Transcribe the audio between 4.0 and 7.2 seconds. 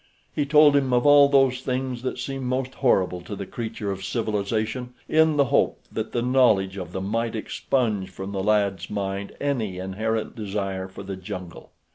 civilization in the hope that the knowledge of them